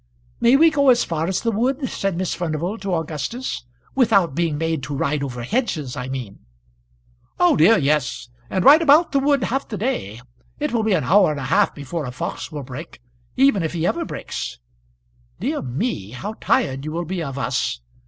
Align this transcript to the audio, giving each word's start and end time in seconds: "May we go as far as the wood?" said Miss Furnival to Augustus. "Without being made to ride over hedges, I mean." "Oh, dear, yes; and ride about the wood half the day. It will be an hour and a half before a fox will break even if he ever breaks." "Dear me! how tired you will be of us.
"May 0.39 0.55
we 0.55 0.71
go 0.71 0.89
as 0.89 1.03
far 1.03 1.27
as 1.27 1.41
the 1.41 1.51
wood?" 1.51 1.87
said 1.87 2.17
Miss 2.17 2.33
Furnival 2.33 2.75
to 2.79 2.95
Augustus. 2.95 3.65
"Without 3.93 4.33
being 4.33 4.57
made 4.57 4.81
to 4.81 4.95
ride 4.97 5.21
over 5.21 5.43
hedges, 5.43 5.95
I 5.95 6.07
mean." 6.07 6.39
"Oh, 7.39 7.55
dear, 7.55 7.77
yes; 7.77 8.27
and 8.49 8.65
ride 8.65 8.81
about 8.81 9.11
the 9.11 9.19
wood 9.19 9.43
half 9.43 9.67
the 9.67 9.77
day. 9.77 10.19
It 10.59 10.71
will 10.73 10.81
be 10.81 10.93
an 10.93 11.03
hour 11.03 11.29
and 11.29 11.39
a 11.39 11.43
half 11.53 11.75
before 11.75 12.07
a 12.07 12.11
fox 12.11 12.51
will 12.51 12.63
break 12.63 12.99
even 13.37 13.61
if 13.61 13.73
he 13.73 13.85
ever 13.85 14.03
breaks." 14.03 14.57
"Dear 15.39 15.61
me! 15.61 16.09
how 16.09 16.33
tired 16.41 16.83
you 16.83 16.91
will 16.93 17.05
be 17.05 17.21
of 17.21 17.37
us. 17.37 17.79